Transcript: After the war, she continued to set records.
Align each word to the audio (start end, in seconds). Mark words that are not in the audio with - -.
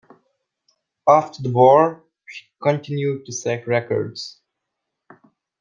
After 1.07 1.43
the 1.43 1.51
war, 1.51 2.03
she 2.25 2.45
continued 2.59 3.23
to 3.27 3.31
set 3.31 3.67
records. 3.67 4.41